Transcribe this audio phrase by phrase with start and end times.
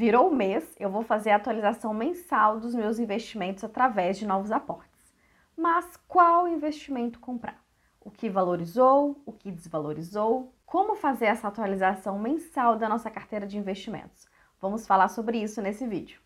[0.00, 4.52] Virou o mês, eu vou fazer a atualização mensal dos meus investimentos através de novos
[4.52, 5.12] aportes.
[5.56, 7.60] Mas qual investimento comprar?
[8.00, 10.54] O que valorizou, o que desvalorizou?
[10.64, 14.28] Como fazer essa atualização mensal da nossa carteira de investimentos?
[14.60, 16.20] Vamos falar sobre isso nesse vídeo.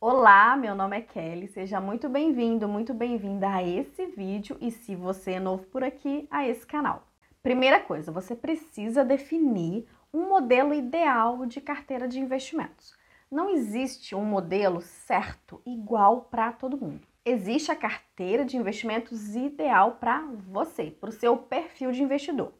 [0.00, 4.94] Olá, meu nome é Kelly, seja muito bem-vindo, muito bem-vinda a esse vídeo e se
[4.94, 7.02] você é novo por aqui, a esse canal.
[7.44, 12.96] Primeira coisa, você precisa definir um modelo ideal de carteira de investimentos.
[13.30, 17.06] Não existe um modelo certo igual para todo mundo.
[17.22, 22.50] Existe a carteira de investimentos ideal para você, para o seu perfil de investidor.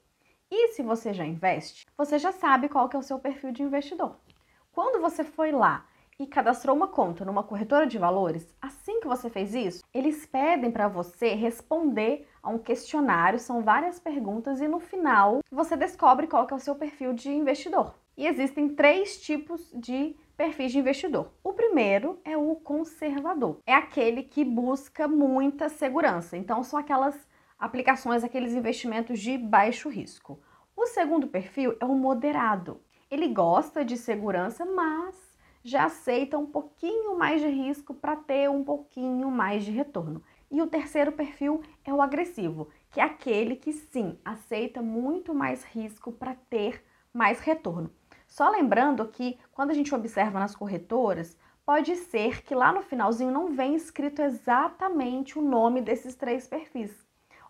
[0.51, 3.63] E se você já investe, você já sabe qual que é o seu perfil de
[3.63, 4.19] investidor.
[4.71, 5.87] Quando você foi lá
[6.19, 10.71] e cadastrou uma conta numa corretora de valores, assim que você fez isso, eles pedem
[10.71, 16.47] para você responder a um questionário, são várias perguntas e no final você descobre qual
[16.51, 17.95] é o seu perfil de investidor.
[18.17, 21.31] E existem três tipos de perfis de investidor.
[21.43, 23.59] O primeiro é o conservador.
[23.67, 26.37] É aquele que busca muita segurança.
[26.37, 27.17] Então são aquelas
[27.59, 30.39] aplicações, aqueles investimentos de baixo risco.
[30.77, 32.81] O segundo perfil é o moderado.
[33.11, 35.24] Ele gosta de segurança, mas
[35.65, 40.23] já aceita um pouquinho mais de risco para ter um pouquinho mais de retorno.
[40.51, 45.65] E o terceiro perfil é o agressivo, que é aquele que sim aceita muito mais
[45.65, 47.91] risco para ter mais retorno.
[48.29, 53.33] Só lembrando que quando a gente observa nas corretoras, pode ser que lá no finalzinho
[53.33, 56.95] não venha escrito exatamente o nome desses três perfis.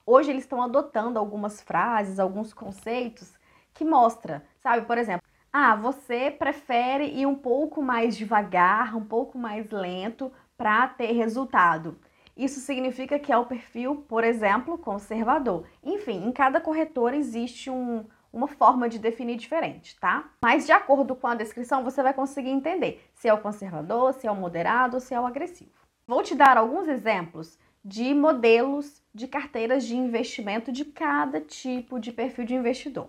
[0.06, 3.34] Hoje eles estão adotando algumas frases, alguns conceitos
[3.72, 5.23] que mostra, sabe, por exemplo,
[5.56, 11.96] ah, você prefere ir um pouco mais devagar, um pouco mais lento para ter resultado.
[12.36, 15.64] Isso significa que é o perfil, por exemplo, conservador.
[15.80, 20.28] Enfim, em cada corretora existe um, uma forma de definir diferente, tá?
[20.42, 24.26] Mas de acordo com a descrição, você vai conseguir entender se é o conservador, se
[24.26, 25.70] é o moderado, se é o agressivo.
[26.04, 32.10] Vou te dar alguns exemplos de modelos de carteiras de investimento de cada tipo de
[32.10, 33.08] perfil de investidor.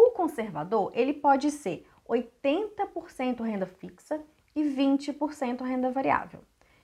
[0.00, 4.22] O conservador, ele pode ser 80% renda fixa
[4.54, 6.38] e 20% renda variável.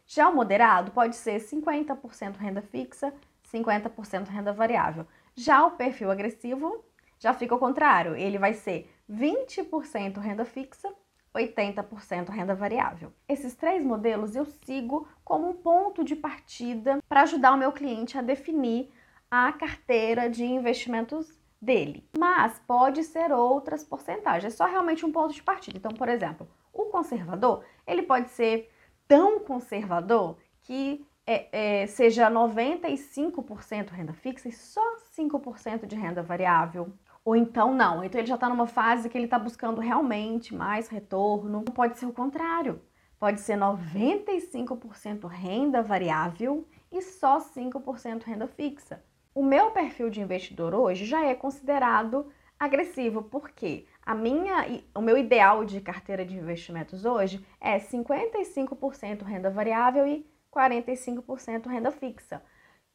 [0.04, 3.14] Já o moderado pode ser 50% renda fixa,
[3.52, 5.06] 50% renda variável.
[5.32, 6.84] Já o perfil agressivo
[7.16, 10.92] já fica ao contrário, ele vai ser 20% renda fixa,
[11.32, 13.12] 80% renda variável.
[13.28, 18.18] Esses três modelos eu sigo como um ponto de partida para ajudar o meu cliente
[18.18, 18.90] a definir
[19.30, 22.08] a carteira de investimentos dele.
[22.16, 25.78] Mas pode ser outras porcentagens, é só realmente um ponto de partida.
[25.78, 28.70] Então, por exemplo, o conservador, ele pode ser
[29.08, 34.82] tão conservador que é, é, seja 95% renda fixa e só
[35.16, 36.92] 5% de renda variável.
[37.24, 40.88] Ou então não, então ele já está numa fase que ele está buscando realmente mais
[40.88, 41.62] retorno.
[41.62, 42.82] Pode ser o contrário,
[43.18, 49.02] pode ser 95% renda variável e só 5% renda fixa.
[49.34, 54.64] O meu perfil de investidor hoje já é considerado agressivo, porque a minha,
[54.94, 60.24] o meu ideal de carteira de investimentos hoje é 55% renda variável e
[60.54, 62.40] 45% renda fixa.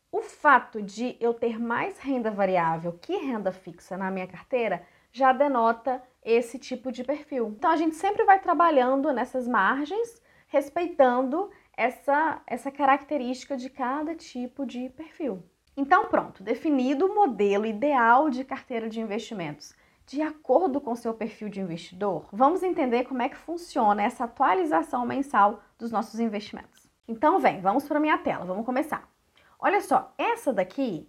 [0.10, 5.34] O fato de eu ter mais renda variável que renda fixa na minha carteira já
[5.34, 7.50] denota esse tipo de perfil.
[7.50, 14.66] Então a gente sempre vai trabalhando nessas margens, respeitando essa, essa característica de cada tipo
[14.66, 15.44] de perfil.
[15.82, 19.74] Então, pronto, definido o modelo ideal de carteira de investimentos
[20.06, 25.06] de acordo com seu perfil de investidor, vamos entender como é que funciona essa atualização
[25.06, 26.86] mensal dos nossos investimentos.
[27.08, 29.10] Então, vem, vamos para a minha tela, vamos começar.
[29.58, 31.08] Olha só, essa daqui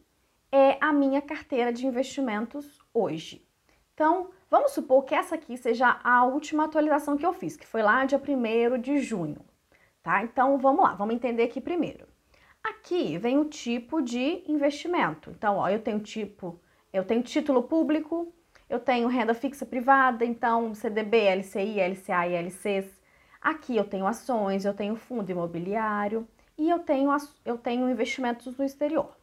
[0.52, 3.44] é a minha carteira de investimentos hoje.
[3.92, 7.82] Então, vamos supor que essa aqui seja a última atualização que eu fiz, que foi
[7.82, 9.44] lá dia 1 de junho,
[10.00, 10.22] tá?
[10.22, 12.09] Então, vamos lá, vamos entender aqui primeiro.
[12.62, 15.30] Aqui vem o tipo de investimento.
[15.30, 16.60] Então, ó, eu tenho tipo,
[16.92, 18.32] eu tenho título público,
[18.68, 23.00] eu tenho renda fixa privada, então CDB, LCI, LCA e LCs.
[23.40, 27.10] Aqui eu tenho ações, eu tenho fundo imobiliário e eu tenho,
[27.44, 29.16] eu tenho investimentos no exterior.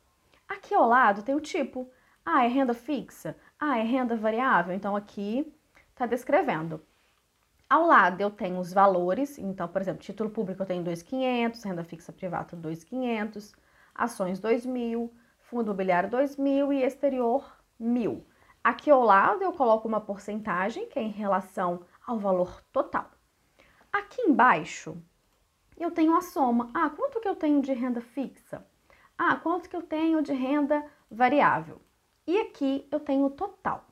[0.50, 1.90] Aqui ao lado tem o tipo,
[2.26, 4.74] ah, é renda fixa, ah, é renda variável.
[4.74, 5.54] Então aqui
[5.94, 6.82] está descrevendo
[7.70, 11.84] ao lado eu tenho os valores, então, por exemplo, título público eu tenho 2.500, renda
[11.84, 13.54] fixa privada 2.500,
[13.94, 15.10] ações 2.000,
[15.40, 18.24] fundo imobiliário 2.000 e exterior 1.000.
[18.64, 23.10] Aqui ao lado eu coloco uma porcentagem que é em relação ao valor total.
[23.92, 24.98] Aqui embaixo
[25.78, 26.70] eu tenho a soma.
[26.74, 28.66] Ah, quanto que eu tenho de renda fixa?
[29.18, 31.82] Ah, quanto que eu tenho de renda variável?
[32.26, 33.87] E aqui eu tenho o total.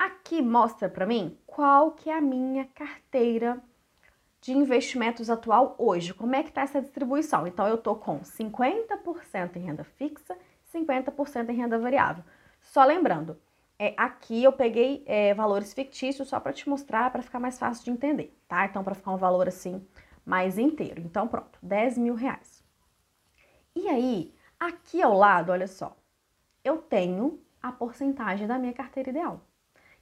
[0.00, 3.62] Aqui mostra para mim qual que é a minha carteira
[4.40, 6.14] de investimentos atual hoje.
[6.14, 7.46] Como é que está essa distribuição?
[7.46, 10.38] Então, eu estou com 50% em renda fixa,
[10.74, 12.24] 50% em renda variável.
[12.62, 13.38] Só lembrando,
[13.78, 17.84] é, aqui eu peguei é, valores fictícios só para te mostrar, para ficar mais fácil
[17.84, 18.64] de entender, tá?
[18.64, 19.86] Então, para ficar um valor assim
[20.24, 21.02] mais inteiro.
[21.02, 22.64] Então, pronto, 10 mil reais.
[23.76, 25.94] E aí, aqui ao lado, olha só,
[26.64, 29.42] eu tenho a porcentagem da minha carteira ideal,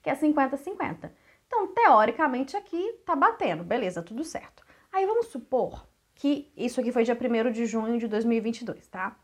[0.08, 1.10] que é 50-50.
[1.46, 4.64] Então, teoricamente, aqui tá batendo, beleza, tudo certo.
[4.90, 9.16] Aí vamos supor que isso aqui foi dia 1 de junho de 2022, tá?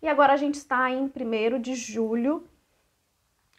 [0.00, 2.48] E agora a gente está em 1 de julho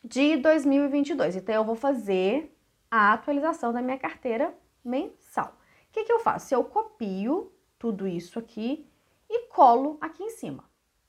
[0.03, 1.35] de 2022.
[1.35, 2.51] Então, eu vou fazer
[2.89, 5.55] a atualização da minha carteira mensal.
[5.87, 6.53] O que, que eu faço?
[6.53, 8.87] Eu copio tudo isso aqui
[9.29, 10.63] e colo aqui em cima,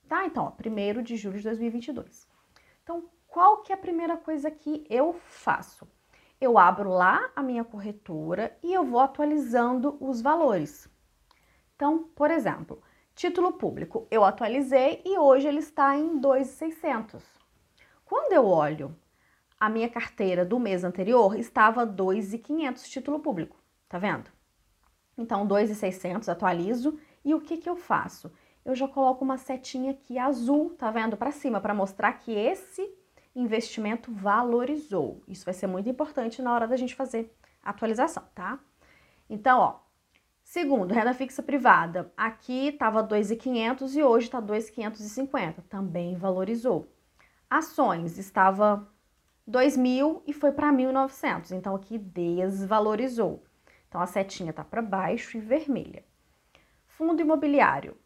[0.06, 0.26] tá?
[0.26, 2.28] Então, ó, 1 de julho de 2022.
[2.82, 5.88] Então, qual que é a primeira coisa que eu faço?
[6.42, 10.88] eu abro lá a minha corretora e eu vou atualizando os valores.
[11.76, 12.82] Então, por exemplo,
[13.14, 17.22] título público, eu atualizei e hoje ele está em 2,600.
[18.04, 18.92] Quando eu olho
[19.58, 23.56] a minha carteira do mês anterior, estava 2,500 título público,
[23.88, 24.28] tá vendo?
[25.16, 28.32] Então, 2,600 atualizo e o que que eu faço?
[28.64, 31.16] Eu já coloco uma setinha aqui azul, tá vendo?
[31.16, 33.00] Para cima, para mostrar que esse
[33.34, 35.22] investimento valorizou.
[35.26, 38.58] Isso vai ser muito importante na hora da gente fazer a atualização, tá?
[39.28, 39.80] Então, ó,
[40.42, 46.92] segundo, renda fixa privada, aqui estava 2.500 e hoje está 2.550, também valorizou.
[47.48, 48.86] Ações estava
[49.48, 53.42] 2.000 e foi para 1.900, então aqui desvalorizou.
[53.88, 56.04] Então a setinha está para baixo e vermelha.
[56.86, 57.96] Fundo imobiliário,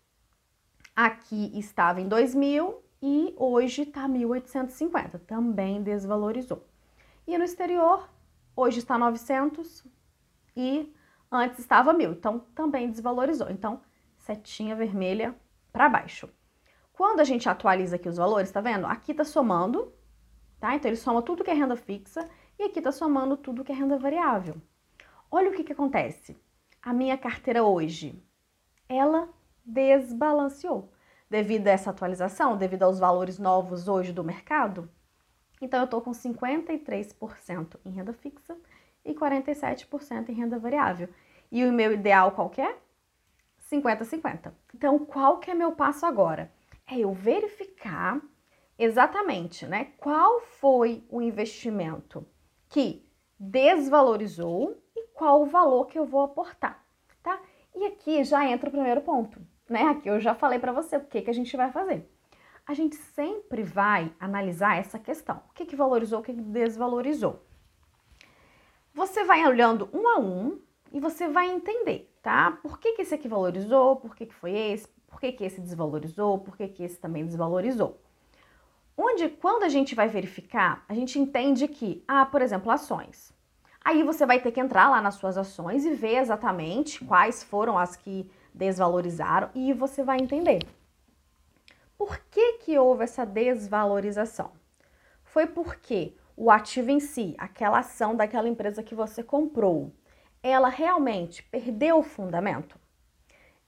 [0.94, 6.66] aqui estava em 2.000 e hoje está 1.850, também desvalorizou.
[7.26, 8.08] E no exterior,
[8.54, 9.84] hoje está 900
[10.56, 10.92] e
[11.30, 13.50] antes estava 1.000, então também desvalorizou.
[13.50, 13.80] Então,
[14.16, 15.34] setinha vermelha
[15.72, 16.28] para baixo.
[16.92, 18.86] Quando a gente atualiza aqui os valores, tá vendo?
[18.86, 19.92] Aqui tá somando,
[20.58, 20.74] tá?
[20.74, 22.26] Então ele soma tudo que é renda fixa
[22.58, 24.56] e aqui tá somando tudo que é renda variável.
[25.30, 26.36] Olha o que que acontece.
[26.80, 28.22] A minha carteira hoje,
[28.88, 29.28] ela
[29.64, 30.90] desbalanceou
[31.28, 34.88] devido a essa atualização, devido aos valores novos hoje do mercado.
[35.60, 38.56] Então, eu estou com 53% em renda fixa
[39.04, 41.08] e 47% em renda variável.
[41.50, 42.76] E o meu ideal qual é?
[43.70, 44.52] 50-50.
[44.74, 46.52] Então, qual que é meu passo agora?
[46.86, 48.20] É eu verificar
[48.78, 52.26] exatamente, né, qual foi o investimento
[52.68, 56.84] que desvalorizou e qual o valor que eu vou aportar,
[57.22, 57.40] tá?
[57.74, 59.82] E aqui já entra o primeiro ponto né?
[59.82, 62.08] Aqui eu já falei para você o que, que a gente vai fazer.
[62.66, 65.42] A gente sempre vai analisar essa questão.
[65.50, 67.42] O que, que valorizou, o que, que desvalorizou.
[68.92, 70.60] Você vai olhando um a um
[70.92, 72.58] e você vai entender, tá?
[72.62, 75.60] Por que, que esse aqui valorizou, por que, que foi esse, por que, que esse
[75.60, 78.00] desvalorizou, por que, que esse também desvalorizou.
[78.96, 83.34] Onde, quando a gente vai verificar, a gente entende que, ah, por exemplo, ações.
[83.84, 87.78] Aí você vai ter que entrar lá nas suas ações e ver exatamente quais foram
[87.78, 90.66] as que desvalorizaram e você vai entender.
[91.96, 94.50] Por que, que houve essa desvalorização?
[95.22, 99.92] Foi porque o ativo em si, aquela ação daquela empresa que você comprou,
[100.42, 102.78] ela realmente perdeu o fundamento?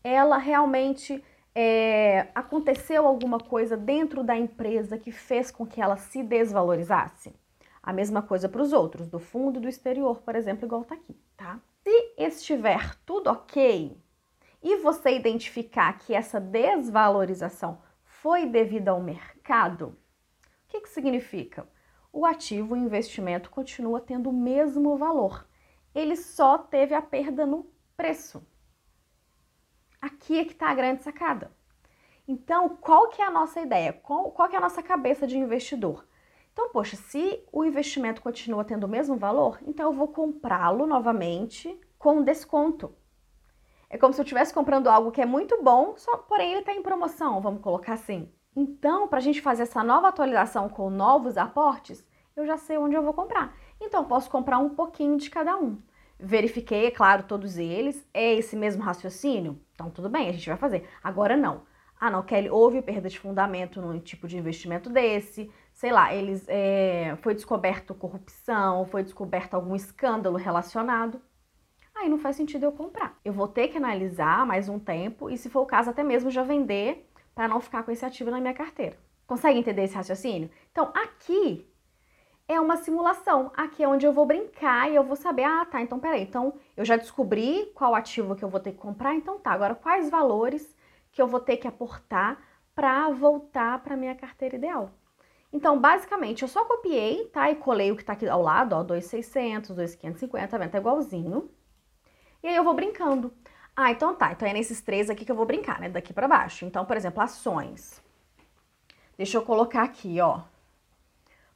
[0.02, 1.23] Ela realmente
[1.54, 7.35] é, aconteceu alguma coisa dentro da empresa que fez com que ela se desvalorizasse?
[7.83, 10.95] A mesma coisa para os outros, do fundo e do exterior, por exemplo, igual está
[10.95, 11.59] aqui, tá?
[11.83, 13.97] Se estiver tudo ok,
[14.62, 21.69] e você identificar que essa desvalorização foi devida ao mercado, o que, que significa?
[22.12, 25.47] O ativo, o investimento, continua tendo o mesmo valor.
[25.95, 28.47] Ele só teve a perda no preço.
[30.00, 31.50] Aqui é que está a grande sacada.
[32.27, 33.93] Então, qual que é a nossa ideia?
[33.93, 36.07] Qual, qual que é a nossa cabeça de investidor?
[36.53, 41.81] Então, poxa, se o investimento continua tendo o mesmo valor, então eu vou comprá-lo novamente
[41.97, 42.95] com desconto.
[43.90, 46.75] É como se eu estivesse comprando algo que é muito bom, só porém ele está
[46.75, 48.30] em promoção, vamos colocar assim.
[48.54, 52.95] Então, para a gente fazer essa nova atualização com novos aportes, eu já sei onde
[52.95, 53.57] eu vou comprar.
[53.80, 55.78] Então, posso comprar um pouquinho de cada um.
[56.18, 58.07] Verifiquei, é claro, todos eles.
[58.12, 59.59] É esse mesmo raciocínio?
[59.75, 60.87] Então, tudo bem, a gente vai fazer.
[61.02, 61.62] Agora, não.
[62.00, 65.50] Ah, não, Kelly, houve perda de fundamento num tipo de investimento desse.
[65.73, 71.21] Sei lá, eles é, foi descoberto corrupção, foi descoberto algum escândalo relacionado
[72.00, 73.19] aí não faz sentido eu comprar.
[73.25, 76.31] Eu vou ter que analisar mais um tempo e, se for o caso, até mesmo
[76.31, 78.99] já vender para não ficar com esse ativo na minha carteira.
[79.26, 80.50] Consegue entender esse raciocínio?
[80.73, 81.69] Então, aqui
[82.49, 83.52] é uma simulação.
[83.55, 86.23] Aqui é onde eu vou brincar e eu vou saber, ah, tá, então peraí.
[86.23, 89.52] Então, eu já descobri qual ativo que eu vou ter que comprar, então tá.
[89.52, 90.75] Agora, quais valores
[91.12, 92.38] que eu vou ter que aportar
[92.75, 94.90] para voltar para minha carteira ideal?
[95.52, 97.50] Então, basicamente, eu só copiei, tá?
[97.50, 100.71] E colei o que tá aqui ao lado, ó, 2,600, 2,550, tá vendo?
[100.71, 101.50] Tá igualzinho.
[102.42, 103.33] E aí eu vou brincando.
[103.76, 104.33] Ah, então tá.
[104.33, 105.88] Então é nesses três aqui que eu vou brincar, né?
[105.88, 106.64] Daqui para baixo.
[106.64, 108.02] Então, por exemplo, ações.
[109.16, 110.42] Deixa eu colocar aqui, ó.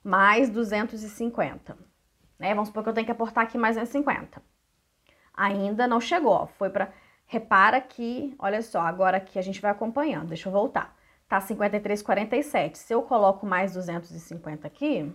[0.02, 1.76] Mais 250.
[2.38, 2.54] Né?
[2.54, 4.42] Vamos supor que eu tenho que aportar aqui mais 250.
[5.34, 6.46] Ainda não chegou.
[6.58, 6.92] Foi para
[7.32, 10.28] Repara que, olha só, agora aqui a gente vai acompanhando.
[10.28, 10.94] Deixa eu voltar.
[11.26, 12.74] Tá 53,47.
[12.74, 15.10] Se eu coloco mais 250 aqui,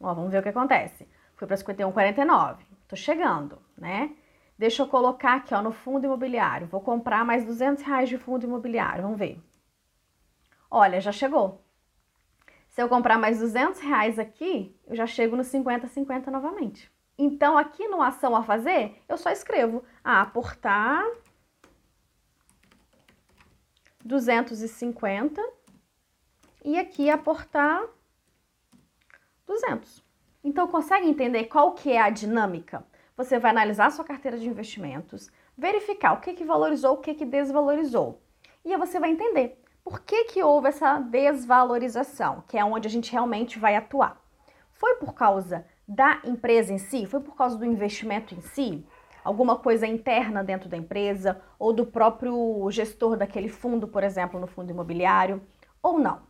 [0.00, 1.08] ó, vamos ver o que acontece.
[1.34, 2.69] Foi para 51,49.
[2.90, 4.16] Tô chegando, né?
[4.58, 6.66] Deixa eu colocar aqui, ó, no fundo imobiliário.
[6.66, 9.04] Vou comprar mais 200 reais de fundo imobiliário.
[9.04, 9.40] Vamos ver.
[10.68, 11.64] Olha, já chegou.
[12.68, 16.90] Se eu comprar mais 200 reais aqui, eu já chego no 50, 50 novamente.
[17.16, 21.08] Então, aqui no ação a fazer, eu só escrevo ah, aportar
[24.04, 25.40] 250
[26.64, 27.86] e aqui aportar
[29.46, 30.09] 200.
[30.42, 32.84] Então, consegue entender qual que é a dinâmica?
[33.16, 37.26] Você vai analisar sua carteira de investimentos, verificar o que, que valorizou, o que, que
[37.26, 38.22] desvalorizou.
[38.64, 42.90] E aí você vai entender por que, que houve essa desvalorização, que é onde a
[42.90, 44.18] gente realmente vai atuar.
[44.72, 47.04] Foi por causa da empresa em si?
[47.04, 48.86] Foi por causa do investimento em si?
[49.22, 54.46] Alguma coisa interna dentro da empresa ou do próprio gestor daquele fundo, por exemplo, no
[54.46, 55.42] fundo imobiliário?
[55.82, 56.22] Ou não?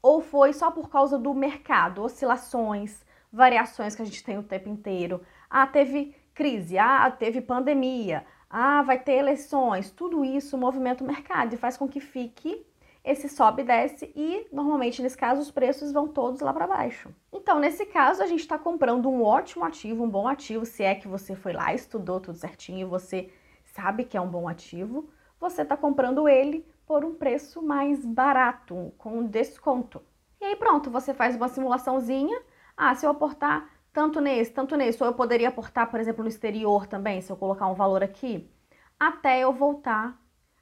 [0.00, 4.68] Ou foi só por causa do mercado, oscilações, variações que a gente tem o tempo
[4.68, 5.20] inteiro?
[5.50, 11.54] Ah, teve crise, ah, teve pandemia, ah, vai ter eleições, tudo isso movimenta o mercado
[11.54, 12.64] e faz com que fique
[13.04, 17.10] esse sobe e desce e normalmente nesse caso os preços vão todos lá para baixo.
[17.32, 20.94] Então, nesse caso, a gente está comprando um ótimo ativo, um bom ativo, se é
[20.94, 23.30] que você foi lá, estudou tudo certinho e você
[23.64, 28.92] sabe que é um bom ativo, você está comprando ele por um preço mais barato,
[28.96, 30.00] com desconto.
[30.40, 32.40] E aí pronto, você faz uma simulaçãozinha.
[32.76, 36.28] Ah, se eu aportar tanto nesse, tanto nesse, ou eu poderia aportar, por exemplo, no
[36.28, 38.50] exterior também, se eu colocar um valor aqui,
[38.98, 40.20] até eu voltar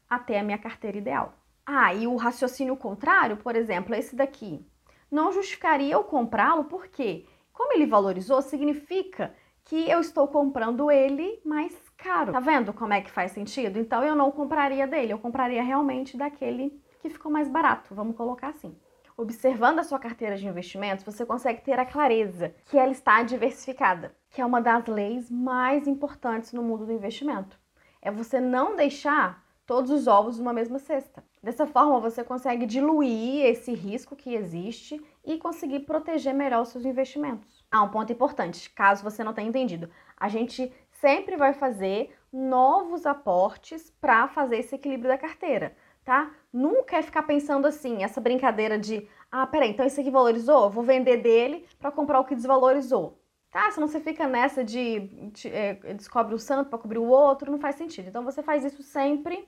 [0.08, 1.34] até a minha carteira ideal.
[1.64, 4.66] Ah, e o raciocínio contrário, por exemplo, esse daqui,
[5.10, 11.72] não justificaria eu comprá-lo porque, como ele valorizou, significa que eu estou comprando ele mais
[11.96, 12.32] caro.
[12.32, 13.78] Tá vendo como é que faz sentido?
[13.78, 18.48] Então eu não compraria dele, eu compraria realmente daquele que ficou mais barato, vamos colocar
[18.48, 18.76] assim.
[19.16, 24.14] Observando a sua carteira de investimentos, você consegue ter a clareza que ela está diversificada,
[24.30, 27.58] que é uma das leis mais importantes no mundo do investimento.
[28.00, 31.22] É você não deixar todos os ovos numa mesma cesta.
[31.42, 36.84] Dessa forma, você consegue diluir esse risco que existe e conseguir proteger melhor os seus
[36.84, 37.64] investimentos.
[37.70, 39.90] Ah, um ponto importante, caso você não tenha entendido.
[40.16, 46.30] A gente sempre vai fazer novos aportes para fazer esse equilíbrio da carteira, tá?
[46.52, 50.82] Nunca é ficar pensando assim, essa brincadeira de, ah, peraí, então esse aqui valorizou, vou
[50.82, 53.18] vender dele para comprar o que desvalorizou.
[53.50, 53.70] Tá?
[53.70, 57.58] Senão você fica nessa de, de é, descobre o santo para cobrir o outro, não
[57.58, 58.08] faz sentido.
[58.08, 59.46] Então você faz isso sempre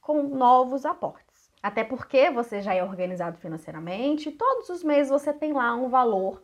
[0.00, 1.50] com novos aportes.
[1.62, 6.42] Até porque você já é organizado financeiramente, todos os meses você tem lá um valor,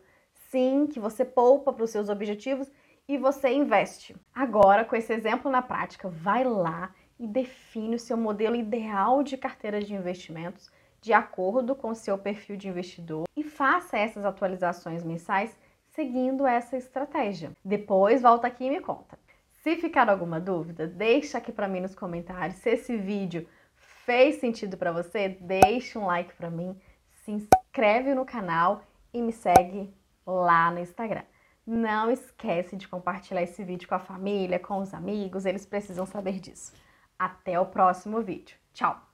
[0.51, 2.71] sim, que você poupa para os seus objetivos
[3.09, 4.15] e você investe.
[4.35, 9.37] Agora, com esse exemplo na prática, vai lá e define o seu modelo ideal de
[9.37, 10.71] carteira de investimentos
[11.01, 15.57] de acordo com o seu perfil de investidor e faça essas atualizações mensais
[15.91, 17.53] seguindo essa estratégia.
[17.65, 19.19] Depois volta aqui e me conta.
[19.63, 22.59] Se ficar alguma dúvida, deixa aqui para mim nos comentários.
[22.59, 26.77] Se esse vídeo fez sentido para você, deixa um like para mim,
[27.25, 28.83] se inscreve no canal
[29.13, 29.93] e me segue
[30.27, 31.25] lá no Instagram.
[31.67, 36.41] Não esquece de compartilhar esse vídeo com a família, com os amigos, eles precisam saber
[36.41, 36.73] disso.
[37.19, 38.57] Até o próximo vídeo.
[38.73, 39.08] Tchau!